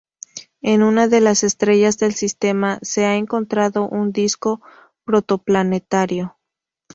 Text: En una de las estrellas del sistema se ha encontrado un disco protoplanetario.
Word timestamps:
En 0.63 0.81
una 0.81 1.07
de 1.07 1.21
las 1.21 1.43
estrellas 1.43 1.99
del 1.99 2.15
sistema 2.15 2.79
se 2.81 3.05
ha 3.05 3.17
encontrado 3.17 3.87
un 3.87 4.11
disco 4.11 4.59
protoplanetario. 5.05 6.39